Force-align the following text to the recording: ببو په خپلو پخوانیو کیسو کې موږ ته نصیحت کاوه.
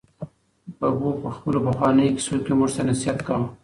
ببو 0.79 1.09
په 1.21 1.29
خپلو 1.35 1.59
پخوانیو 1.65 2.13
کیسو 2.15 2.35
کې 2.45 2.51
موږ 2.59 2.71
ته 2.75 2.81
نصیحت 2.89 3.19
کاوه. 3.27 3.47